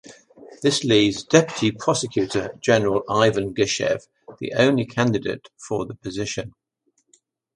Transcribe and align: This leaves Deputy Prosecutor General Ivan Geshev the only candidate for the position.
This 0.63 0.83
leaves 0.83 1.21
Deputy 1.25 1.71
Prosecutor 1.73 2.55
General 2.59 3.03
Ivan 3.07 3.53
Geshev 3.53 4.07
the 4.39 4.53
only 4.53 4.83
candidate 4.87 5.47
for 5.59 5.85
the 5.85 5.93
position. 5.93 6.55